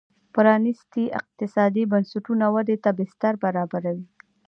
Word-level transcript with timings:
پرانیستي 0.33 1.05
اقتصادي 1.19 1.83
بنسټونه 1.91 2.45
ودې 2.55 2.77
ته 2.83 2.89
بستر 2.97 3.33
برابروي. 3.43 4.07